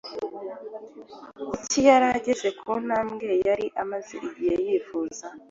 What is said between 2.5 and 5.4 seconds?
ku ntambwe yari amaze igihe yifuza